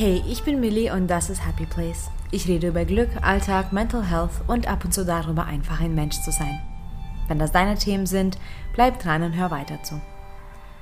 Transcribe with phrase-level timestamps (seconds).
[0.00, 2.08] Hey, ich bin Millie und das ist Happy Place.
[2.30, 6.20] Ich rede über Glück, Alltag, Mental Health und ab und zu darüber, einfach ein Mensch
[6.20, 6.60] zu sein.
[7.26, 8.38] Wenn das deine Themen sind,
[8.74, 10.00] bleib dran und hör weiter zu.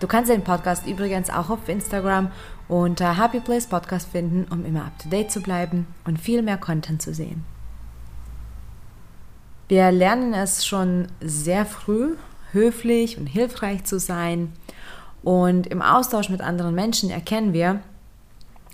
[0.00, 2.30] Du kannst den Podcast übrigens auch auf Instagram
[2.68, 6.58] unter Happy Place Podcast finden, um immer up to date zu bleiben und viel mehr
[6.58, 7.42] Content zu sehen.
[9.68, 12.16] Wir lernen es schon sehr früh,
[12.52, 14.52] höflich und hilfreich zu sein.
[15.22, 17.80] Und im Austausch mit anderen Menschen erkennen wir,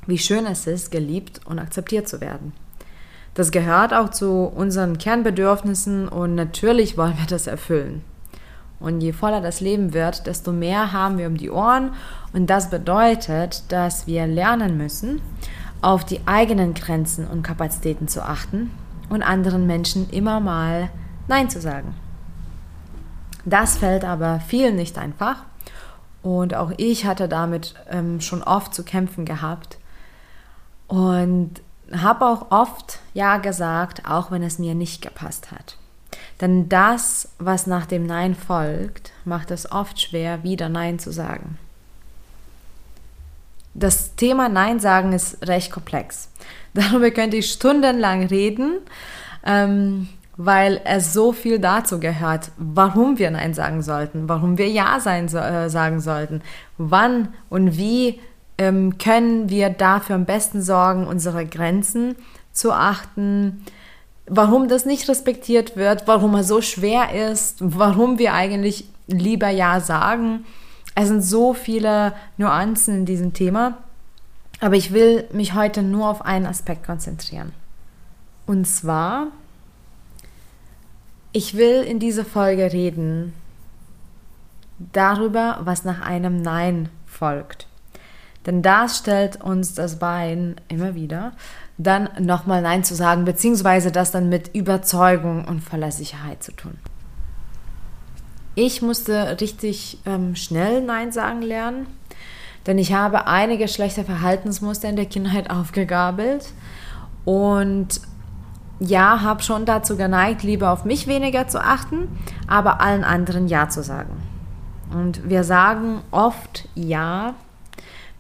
[0.06, 2.52] wie schön es ist, geliebt und akzeptiert zu werden.
[3.34, 8.04] Das gehört auch zu unseren Kernbedürfnissen und natürlich wollen wir das erfüllen.
[8.78, 11.92] Und je voller das Leben wird, desto mehr haben wir um die Ohren.
[12.32, 15.22] Und das bedeutet, dass wir lernen müssen,
[15.80, 18.72] auf die eigenen Grenzen und Kapazitäten zu achten
[19.08, 20.90] und anderen Menschen immer mal
[21.28, 21.94] Nein zu sagen.
[23.44, 25.44] Das fällt aber vielen nicht einfach.
[26.22, 29.78] Und auch ich hatte damit ähm, schon oft zu kämpfen gehabt.
[30.92, 35.78] Und habe auch oft Ja gesagt, auch wenn es mir nicht gepasst hat.
[36.38, 41.56] Denn das, was nach dem Nein folgt, macht es oft schwer, wieder Nein zu sagen.
[43.72, 46.28] Das Thema Nein sagen ist recht komplex.
[46.74, 48.76] Darüber könnte ich stundenlang reden,
[49.46, 55.00] ähm, weil es so viel dazu gehört, warum wir Nein sagen sollten, warum wir Ja
[55.00, 56.42] sein, äh, sagen sollten,
[56.76, 58.20] wann und wie
[58.62, 62.14] ähm, können wir dafür am besten sorgen, unsere Grenzen
[62.52, 63.64] zu achten,
[64.26, 69.80] warum das nicht respektiert wird, warum es so schwer ist, warum wir eigentlich lieber Ja
[69.80, 70.44] sagen.
[70.94, 73.78] Es sind so viele Nuancen in diesem Thema,
[74.60, 77.52] aber ich will mich heute nur auf einen Aspekt konzentrieren.
[78.46, 79.28] Und zwar,
[81.32, 83.32] ich will in dieser Folge reden
[84.92, 87.66] darüber, was nach einem Nein folgt.
[88.46, 91.32] Denn das stellt uns das Bein immer wieder,
[91.78, 96.78] dann nochmal Nein zu sagen, beziehungsweise das dann mit Überzeugung und voller Sicherheit zu tun.
[98.54, 101.86] Ich musste richtig ähm, schnell Nein sagen lernen,
[102.66, 106.46] denn ich habe einige schlechte Verhaltensmuster in der Kindheit aufgegabelt
[107.24, 108.00] und
[108.80, 112.08] ja, habe schon dazu geneigt, lieber auf mich weniger zu achten,
[112.48, 114.20] aber allen anderen Ja zu sagen.
[114.92, 117.34] Und wir sagen oft Ja,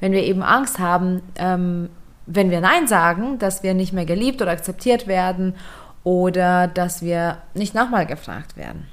[0.02, 1.88] wenn wir eben Angst haben, ähm,
[2.26, 5.54] wenn wir Nein sagen, dass wir nicht mehr geliebt oder akzeptiert werden
[6.02, 8.88] oder dass wir nicht nochmal gefragt werden.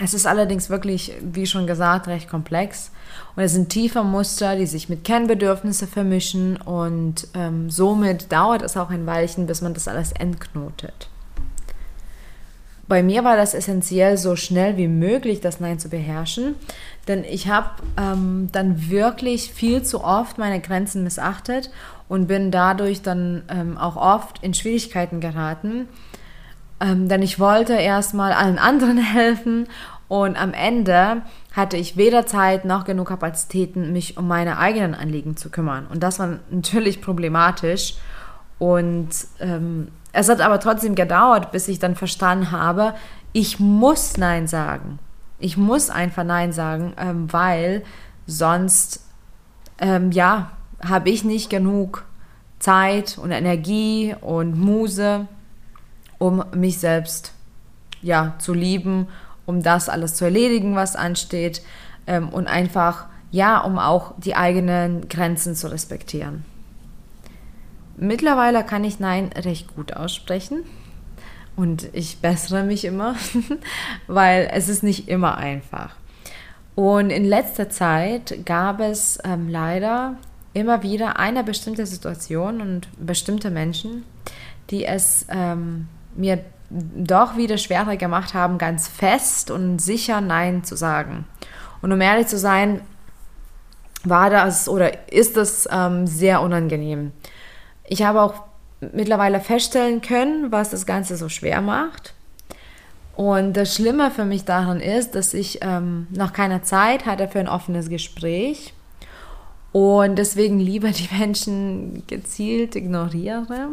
[0.00, 2.92] Es ist allerdings wirklich, wie schon gesagt, recht komplex
[3.36, 8.78] und es sind tiefe Muster, die sich mit Kernbedürfnissen vermischen und ähm, somit dauert es
[8.78, 11.10] auch ein Weilchen, bis man das alles entknotet.
[12.86, 16.54] Bei mir war das essentiell, so schnell wie möglich das Nein zu beherrschen,
[17.08, 21.70] denn ich habe ähm, dann wirklich viel zu oft meine Grenzen missachtet
[22.08, 25.88] und bin dadurch dann ähm, auch oft in Schwierigkeiten geraten,
[26.80, 29.66] ähm, denn ich wollte erstmal allen anderen helfen
[30.08, 31.22] und am Ende
[31.54, 35.86] hatte ich weder Zeit noch genug Kapazitäten, mich um meine eigenen Anliegen zu kümmern.
[35.86, 37.94] Und das war natürlich problematisch
[38.58, 39.10] und
[39.40, 42.94] ähm, es hat aber trotzdem gedauert, bis ich dann verstanden habe,
[43.32, 45.00] ich muss Nein sagen.
[45.40, 47.82] Ich muss einfach Nein sagen, ähm, weil
[48.26, 49.04] sonst,
[49.78, 52.04] ähm, ja, habe ich nicht genug
[52.60, 55.26] Zeit und Energie und Muse,
[56.18, 57.32] um mich selbst
[58.00, 59.08] ja, zu lieben,
[59.46, 61.62] um das alles zu erledigen, was ansteht
[62.06, 66.44] ähm, und einfach, ja, um auch die eigenen Grenzen zu respektieren.
[67.96, 70.64] Mittlerweile kann ich Nein recht gut aussprechen
[71.56, 73.14] und ich bessere mich immer,
[74.06, 75.94] weil es ist nicht immer einfach.
[76.74, 80.16] Und in letzter Zeit gab es ähm, leider
[80.54, 84.04] immer wieder eine bestimmte Situation und bestimmte Menschen,
[84.70, 90.76] die es ähm, mir doch wieder schwerer gemacht haben, ganz fest und sicher Nein zu
[90.76, 91.26] sagen.
[91.82, 92.80] Und um ehrlich zu sein,
[94.02, 97.12] war das oder ist das ähm, sehr unangenehm.
[97.86, 98.34] Ich habe auch
[98.80, 102.14] mittlerweile feststellen können, was das Ganze so schwer macht.
[103.16, 107.38] Und das Schlimme für mich daran ist, dass ich ähm, noch keine Zeit hatte für
[107.38, 108.74] ein offenes Gespräch
[109.74, 113.70] und deswegen lieber die Menschen gezielt ignoriere,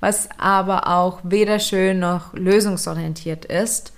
[0.00, 3.92] was aber auch weder schön noch lösungsorientiert ist.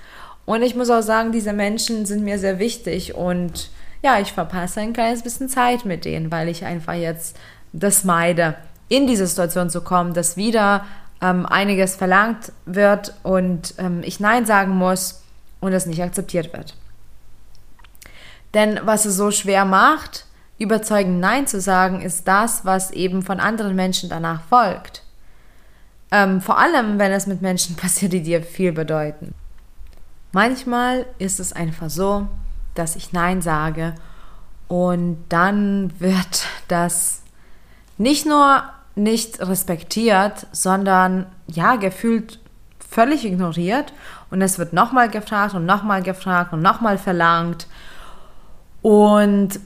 [0.45, 3.71] Und ich muss auch sagen, diese Menschen sind mir sehr wichtig und
[4.03, 7.37] ja, ich verpasse ein kleines bisschen Zeit mit denen, weil ich einfach jetzt
[7.73, 8.57] das meide
[8.93, 10.85] in diese Situation zu kommen, dass wieder
[11.23, 15.23] ähm, einiges verlangt wird und ähm, ich Nein sagen muss
[15.61, 16.77] und es nicht akzeptiert wird.
[18.53, 20.27] Denn was es so schwer macht,
[20.59, 25.03] überzeugend Nein zu sagen, ist das, was eben von anderen Menschen danach folgt.
[26.11, 29.35] Ähm, vor allem, wenn es mit Menschen passiert, die dir viel bedeuten.
[30.33, 32.29] Manchmal ist es einfach so,
[32.75, 33.95] dass ich Nein sage
[34.69, 37.23] und dann wird das
[37.97, 42.39] nicht nur nicht respektiert, sondern ja, gefühlt
[42.91, 43.93] völlig ignoriert
[44.31, 47.67] und es wird nochmal gefragt und nochmal gefragt und nochmal verlangt.
[48.83, 49.61] Und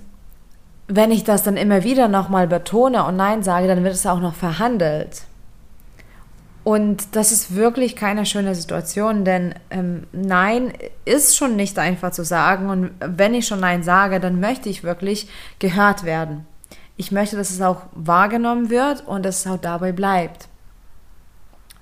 [0.89, 4.21] wenn ich das dann immer wieder nochmal betone und Nein sage, dann wird es auch
[4.21, 5.23] noch verhandelt.
[6.63, 10.73] Und das ist wirklich keine schöne Situation, denn ähm, Nein
[11.05, 12.71] ist schon nicht einfach zu sagen.
[12.71, 15.29] Und wenn ich schon Nein sage, dann möchte ich wirklich
[15.61, 16.45] gehört werden.
[16.97, 20.49] Ich möchte, dass es auch wahrgenommen wird und dass es auch dabei bleibt.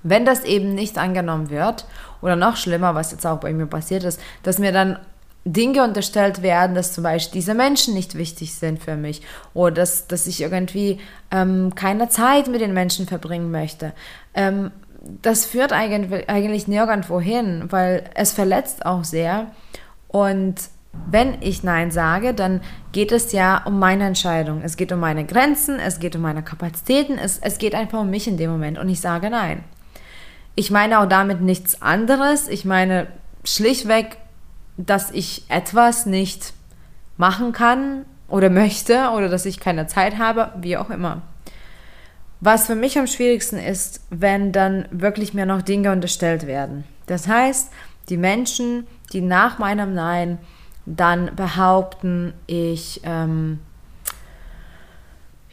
[0.03, 1.87] Wenn das eben nicht angenommen wird,
[2.25, 4.99] oder noch schlimmer, was jetzt auch bei mir passiert ist, dass mir dann
[5.45, 9.21] Dinge unterstellt werden, dass zum Beispiel diese Menschen nicht wichtig sind für mich
[9.53, 11.01] oder dass, dass ich irgendwie
[11.31, 13.93] ähm, keine Zeit mit den Menschen verbringen möchte.
[14.33, 14.71] Ähm,
[15.21, 19.49] das führt eigentlich, eigentlich nirgendwo hin, weil es verletzt auch sehr.
[20.09, 20.55] Und
[21.11, 22.61] wenn ich Nein sage, dann
[22.93, 24.63] geht es ja um meine Entscheidung.
[24.63, 28.11] Es geht um meine Grenzen, es geht um meine Kapazitäten, es, es geht einfach um
[28.11, 29.65] mich in dem Moment und ich sage Nein.
[30.57, 32.49] Ich meine auch damit nichts anderes.
[32.49, 33.09] Ich meine
[33.45, 34.17] schlichtweg,
[34.77, 36.53] dass ich etwas nicht
[37.17, 41.23] machen kann oder möchte oder dass ich keine Zeit habe, wie auch immer.
[42.41, 46.85] Was für mich am schwierigsten ist, wenn dann wirklich mir noch Dinge unterstellt werden.
[47.07, 47.71] Das heißt,
[48.09, 50.39] die Menschen, die nach meinem Nein
[50.87, 53.59] dann behaupten, ich ähm,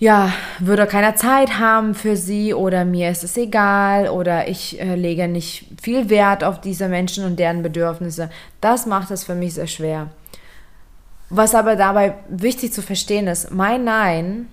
[0.02, 4.96] ja, würde keine Zeit haben für sie oder mir ist es egal oder ich äh,
[4.96, 8.32] lege nicht viel Wert auf diese Menschen und deren Bedürfnisse.
[8.62, 10.10] Das macht es für mich sehr schwer.
[11.30, 14.48] Was aber dabei wichtig zu verstehen ist, mein Nein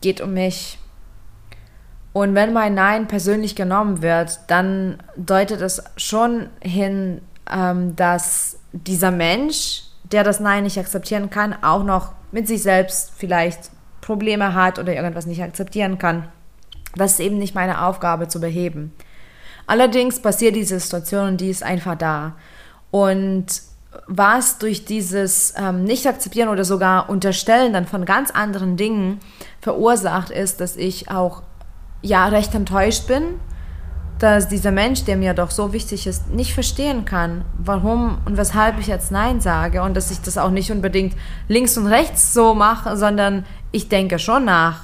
[0.00, 0.78] geht um mich.
[2.12, 9.12] Und wenn mein Nein persönlich genommen wird, dann deutet es schon hin, ähm, dass dieser
[9.12, 13.70] Mensch, der das Nein nicht akzeptieren kann, auch noch mit sich selbst vielleicht
[14.00, 16.28] Probleme hat oder irgendwas nicht akzeptieren kann.
[16.96, 18.92] Das ist eben nicht meine Aufgabe zu beheben.
[19.66, 22.34] Allerdings passiert diese Situation und die ist einfach da.
[22.90, 23.46] Und
[24.06, 29.20] was durch dieses ähm, Nicht-Akzeptieren oder sogar Unterstellen dann von ganz anderen Dingen
[29.60, 31.42] verursacht, ist, dass ich auch
[32.02, 33.40] ja recht enttäuscht bin,
[34.20, 38.78] dass dieser Mensch, der mir doch so wichtig ist, nicht verstehen kann, warum und weshalb
[38.78, 41.16] ich jetzt Nein sage und dass ich das auch nicht unbedingt
[41.48, 44.82] links und rechts so mache, sondern ich denke schon nach.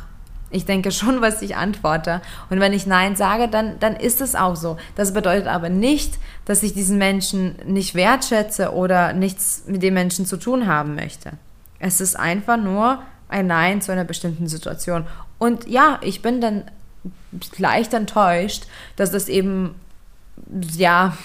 [0.50, 2.22] Ich denke schon, was ich antworte.
[2.48, 4.78] Und wenn ich Nein sage, dann, dann ist es auch so.
[4.94, 6.14] Das bedeutet aber nicht,
[6.46, 11.32] dass ich diesen Menschen nicht wertschätze oder nichts mit dem Menschen zu tun haben möchte.
[11.78, 15.04] Es ist einfach nur ein Nein zu einer bestimmten Situation.
[15.38, 16.64] Und ja, ich bin dann
[17.58, 18.64] leicht enttäuscht,
[18.96, 19.74] dass das eben,
[20.76, 21.16] ja,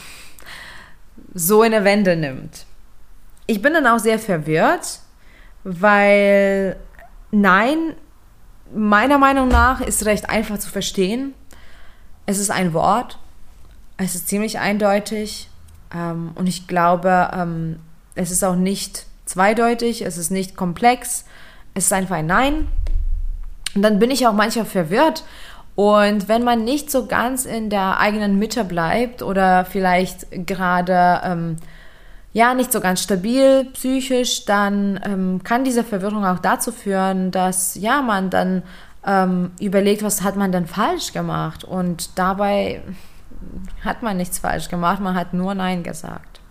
[1.34, 2.66] so eine Wende nimmt.
[3.48, 5.00] Ich bin dann auch sehr verwirrt,
[5.64, 6.78] weil
[7.32, 7.96] nein,
[8.74, 11.34] meiner Meinung nach ist recht einfach zu verstehen.
[12.26, 13.18] Es ist ein Wort,
[13.98, 15.50] es ist ziemlich eindeutig
[15.94, 17.80] ähm, und ich glaube, ähm,
[18.16, 21.26] es ist auch nicht zweideutig, es ist nicht komplex,
[21.74, 22.68] es ist einfach ein Nein.
[23.76, 25.24] Und dann bin ich auch manchmal verwirrt
[25.82, 31.56] und wenn man nicht so ganz in der eigenen Mitte bleibt oder vielleicht gerade ähm,
[32.34, 37.74] ja nicht so ganz stabil psychisch, dann ähm, kann diese Verwirrung auch dazu führen, dass
[37.74, 38.62] ja man dann
[39.04, 42.84] ähm, überlegt, was hat man denn falsch gemacht und dabei
[43.84, 46.42] hat man nichts falsch gemacht, man hat nur Nein gesagt.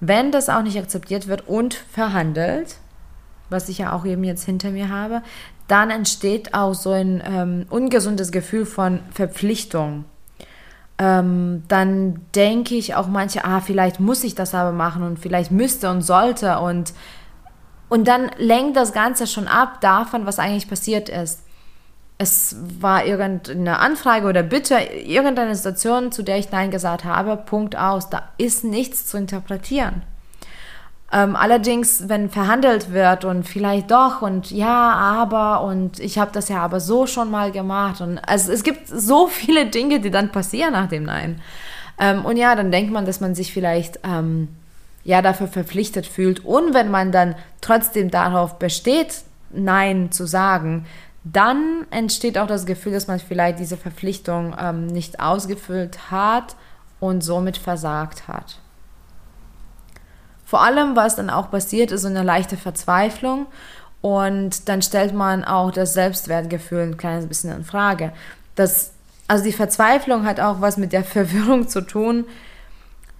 [0.00, 2.76] Wenn das auch nicht akzeptiert wird und verhandelt,
[3.50, 5.20] was ich ja auch eben jetzt hinter mir habe,
[5.68, 10.06] dann entsteht auch so ein ähm, ungesundes Gefühl von Verpflichtung.
[10.98, 15.52] Ähm, dann denke ich auch manche, ah, vielleicht muss ich das aber machen und vielleicht
[15.52, 16.92] müsste und sollte und,
[17.88, 21.42] und dann lenkt das Ganze schon ab davon, was eigentlich passiert ist.
[22.16, 27.76] Es war irgendeine Anfrage oder Bitte, irgendeine Situation, zu der ich Nein gesagt habe, Punkt
[27.76, 28.10] aus.
[28.10, 30.02] Da ist nichts zu interpretieren.
[31.10, 36.50] Ähm, allerdings, wenn verhandelt wird und vielleicht doch und ja, aber und ich habe das
[36.50, 40.30] ja aber so schon mal gemacht und also es gibt so viele Dinge, die dann
[40.30, 41.40] passieren nach dem Nein.
[41.98, 44.48] Ähm, und ja, dann denkt man, dass man sich vielleicht ähm,
[45.02, 50.84] ja dafür verpflichtet fühlt und wenn man dann trotzdem darauf besteht, Nein zu sagen,
[51.24, 56.54] dann entsteht auch das Gefühl, dass man vielleicht diese Verpflichtung ähm, nicht ausgefüllt hat
[57.00, 58.58] und somit versagt hat.
[60.48, 63.46] Vor allem, was dann auch passiert, ist so eine leichte Verzweiflung
[64.00, 68.12] Und dann stellt man auch das Selbstwertgefühl ein kleines bisschen in Frage.
[68.54, 68.92] Das,
[69.26, 72.24] also die Verzweiflung hat auch was mit der Verwirrung zu tun,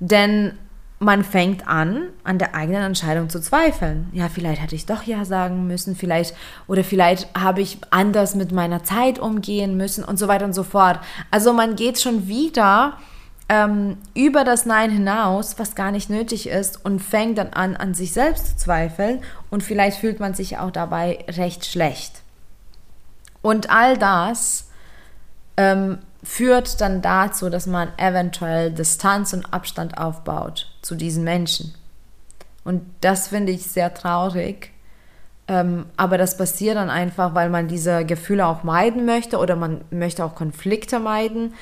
[0.00, 0.56] denn
[1.00, 4.08] man fängt an, an der eigenen Entscheidung zu zweifeln.
[4.12, 6.34] Ja, vielleicht hätte ich doch Ja sagen müssen, vielleicht,
[6.66, 10.64] oder vielleicht habe ich anders mit meiner Zeit umgehen müssen und so weiter und so
[10.64, 10.98] fort.
[11.30, 12.94] Also man geht schon wieder
[13.48, 17.94] ähm, über das Nein hinaus, was gar nicht nötig ist, und fängt dann an, an
[17.94, 22.22] sich selbst zu zweifeln und vielleicht fühlt man sich auch dabei recht schlecht.
[23.40, 24.68] Und all das
[25.56, 31.74] ähm, führt dann dazu, dass man eventuell Distanz und Abstand aufbaut zu diesen Menschen.
[32.64, 34.72] Und das finde ich sehr traurig.
[35.46, 39.80] Ähm, aber das passiert dann einfach, weil man diese Gefühle auch meiden möchte oder man
[39.90, 41.54] möchte auch Konflikte meiden.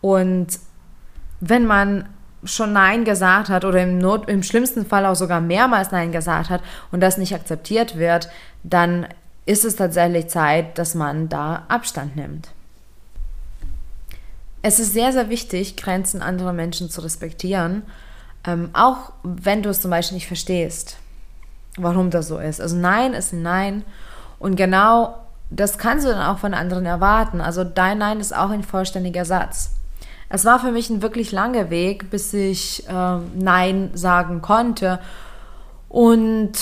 [0.00, 0.58] Und
[1.40, 2.08] wenn man
[2.44, 6.50] schon Nein gesagt hat oder im, Not, im schlimmsten Fall auch sogar mehrmals Nein gesagt
[6.50, 6.62] hat
[6.92, 8.28] und das nicht akzeptiert wird,
[8.62, 9.06] dann
[9.46, 12.48] ist es tatsächlich Zeit, dass man da Abstand nimmt.
[14.62, 17.82] Es ist sehr, sehr wichtig, Grenzen anderer Menschen zu respektieren,
[18.44, 20.96] ähm, auch wenn du es zum Beispiel nicht verstehst,
[21.76, 22.60] warum das so ist.
[22.60, 23.84] Also Nein ist ein Nein
[24.38, 25.16] und genau
[25.50, 27.40] das kannst du dann auch von anderen erwarten.
[27.40, 29.75] Also dein Nein ist auch ein vollständiger Satz.
[30.28, 34.98] Es war für mich ein wirklich langer Weg, bis ich äh, Nein sagen konnte.
[35.88, 36.52] Und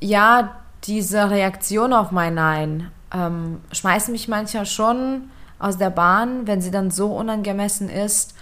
[0.00, 6.60] ja, diese Reaktion auf mein Nein ähm, schmeißt mich manchmal schon aus der Bahn, wenn
[6.60, 8.34] sie dann so unangemessen ist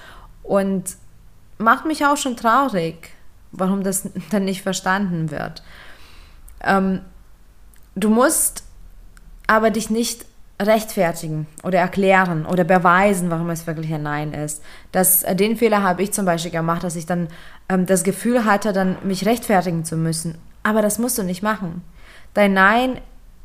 [0.42, 0.97] und
[1.59, 3.11] macht mich auch schon traurig,
[3.52, 5.62] warum das dann nicht verstanden wird.
[6.62, 7.02] Ähm,
[7.95, 8.64] du musst
[9.47, 10.25] aber dich nicht
[10.61, 14.62] rechtfertigen oder erklären oder beweisen, warum es wirklich ein Nein ist.
[14.93, 17.29] Das, äh, den Fehler habe ich zum Beispiel gemacht, dass ich dann
[17.69, 20.38] ähm, das Gefühl hatte, dann mich rechtfertigen zu müssen.
[20.62, 21.83] Aber das musst du nicht machen.
[22.35, 22.99] Dein Nein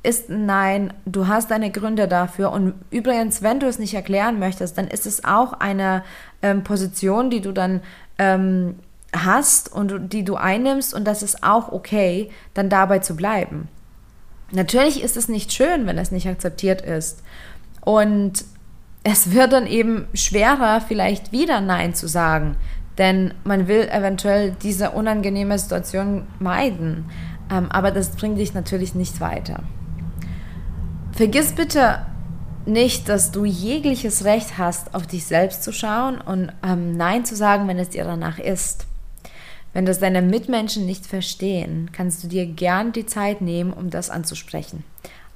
[0.03, 2.51] ist ein Nein, du hast deine Gründe dafür.
[2.51, 6.03] Und übrigens, wenn du es nicht erklären möchtest, dann ist es auch eine
[6.41, 7.81] ähm, Position, die du dann
[8.19, 8.75] ähm,
[9.15, 13.69] hast und die du einnimmst und das ist auch okay, dann dabei zu bleiben.
[14.51, 17.21] Natürlich ist es nicht schön, wenn es nicht akzeptiert ist.
[17.81, 18.45] Und
[19.03, 22.55] es wird dann eben schwerer, vielleicht wieder Nein zu sagen,
[22.97, 27.05] denn man will eventuell diese unangenehme Situation meiden.
[27.51, 29.63] Ähm, aber das bringt dich natürlich nicht weiter.
[31.11, 32.05] Vergiss bitte
[32.65, 37.35] nicht, dass du jegliches Recht hast, auf dich selbst zu schauen und ähm, Nein zu
[37.35, 38.87] sagen, wenn es dir danach ist.
[39.75, 44.09] Wenn das deine Mitmenschen nicht verstehen, kannst du dir gern die Zeit nehmen, um das
[44.09, 44.85] anzusprechen.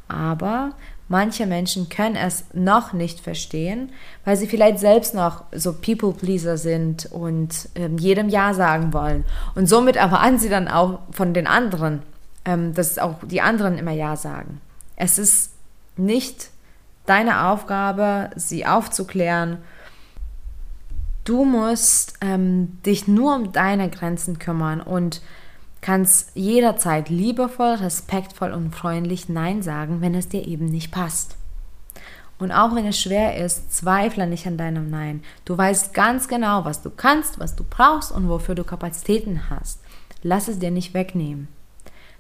[0.08, 0.72] Aber
[1.10, 3.91] manche Menschen können es noch nicht verstehen,
[4.24, 9.25] weil sie vielleicht selbst noch so People-Pleaser sind und ähm, jedem Ja sagen wollen.
[9.55, 12.01] Und somit erwarten sie dann auch von den anderen,
[12.46, 14.62] ähm, dass auch die anderen immer Ja sagen.
[14.96, 15.51] Es ist
[15.98, 16.50] nicht
[17.05, 19.58] deine Aufgabe, sie aufzuklären
[21.30, 25.22] Du musst ähm, dich nur um deine Grenzen kümmern und
[25.80, 31.36] kannst jederzeit liebevoll, respektvoll und freundlich Nein sagen, wenn es dir eben nicht passt.
[32.40, 35.22] Und auch wenn es schwer ist, zweifle nicht an deinem Nein.
[35.46, 39.82] Du weißt ganz genau, was du kannst, was du brauchst und wofür du Kapazitäten hast.
[40.24, 41.48] Lass es dir nicht wegnehmen.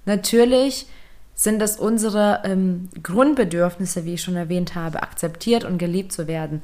[0.05, 0.85] Natürlich
[1.33, 6.61] sind es unsere ähm, Grundbedürfnisse, wie ich schon erwähnt habe, akzeptiert und geliebt zu werden.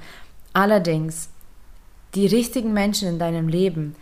[0.54, 1.30] Allerdings
[2.16, 3.96] die richtigen Menschen in deinem Leben,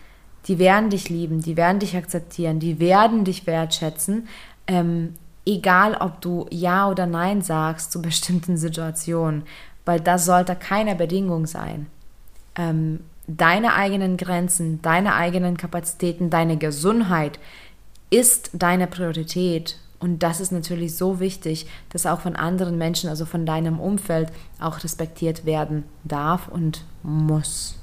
[0.47, 4.27] die werden dich lieben, die werden dich akzeptieren, die werden dich wertschätzen,
[4.67, 5.13] ähm,
[5.45, 9.43] egal ob du Ja oder Nein sagst zu bestimmten Situationen,
[9.85, 11.87] weil das sollte keine Bedingung sein.
[12.55, 17.39] Ähm, deine eigenen Grenzen, deine eigenen Kapazitäten, deine Gesundheit
[18.09, 19.77] ist deine Priorität.
[19.99, 24.29] Und das ist natürlich so wichtig, dass auch von anderen Menschen, also von deinem Umfeld,
[24.59, 27.77] auch respektiert werden darf und muss.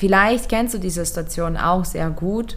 [0.00, 2.56] Vielleicht kennst du diese Situation auch sehr gut.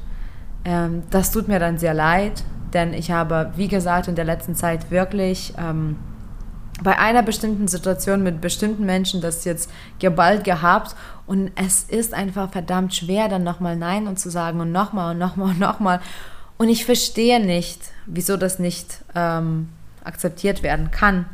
[0.64, 4.56] Ähm, das tut mir dann sehr leid, denn ich habe, wie gesagt, in der letzten
[4.56, 5.98] Zeit wirklich ähm,
[6.82, 9.70] bei einer bestimmten Situation mit bestimmten Menschen das jetzt
[10.00, 10.96] geballt gehabt
[11.28, 15.20] und es ist einfach verdammt schwer, dann nochmal Nein und zu sagen und nochmal und
[15.20, 16.00] nochmal und nochmal.
[16.58, 19.68] Und ich verstehe nicht, wieso das nicht ähm,
[20.06, 21.26] akzeptiert werden kann.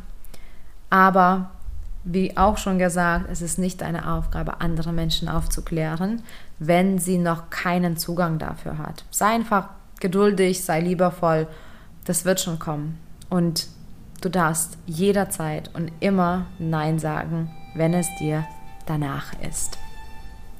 [0.90, 1.52] Aber
[2.04, 6.22] wie auch schon gesagt, es ist nicht deine Aufgabe, andere Menschen aufzuklären,
[6.58, 9.04] wenn sie noch keinen Zugang dafür hat.
[9.10, 9.68] Sei einfach
[10.00, 11.46] geduldig, sei liebevoll,
[12.04, 12.98] das wird schon kommen.
[13.28, 13.68] Und
[14.22, 18.44] du darfst jederzeit und immer Nein sagen, wenn es dir
[18.86, 19.78] danach ist.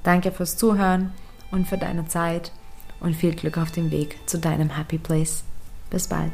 [0.03, 1.11] Danke fürs Zuhören
[1.51, 2.51] und für deine Zeit
[2.99, 5.43] und viel Glück auf dem Weg zu deinem Happy Place.
[5.89, 6.31] Bis bald.